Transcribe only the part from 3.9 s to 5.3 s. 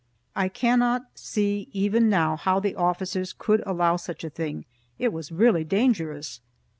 such a thing; it